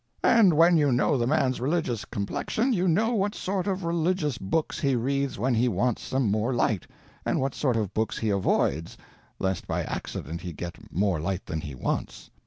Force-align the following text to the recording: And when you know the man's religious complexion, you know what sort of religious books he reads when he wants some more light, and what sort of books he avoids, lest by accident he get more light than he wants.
And 0.23 0.55
when 0.55 0.77
you 0.77 0.91
know 0.91 1.15
the 1.15 1.27
man's 1.27 1.61
religious 1.61 2.05
complexion, 2.05 2.73
you 2.73 2.87
know 2.87 3.13
what 3.13 3.35
sort 3.35 3.67
of 3.67 3.83
religious 3.83 4.39
books 4.39 4.79
he 4.79 4.95
reads 4.95 5.37
when 5.37 5.53
he 5.53 5.67
wants 5.69 6.01
some 6.01 6.31
more 6.31 6.55
light, 6.55 6.87
and 7.23 7.39
what 7.39 7.53
sort 7.53 7.77
of 7.77 7.93
books 7.93 8.17
he 8.17 8.31
avoids, 8.31 8.97
lest 9.37 9.67
by 9.67 9.83
accident 9.83 10.41
he 10.41 10.53
get 10.53 10.91
more 10.91 11.19
light 11.19 11.45
than 11.45 11.61
he 11.61 11.75
wants. 11.75 12.31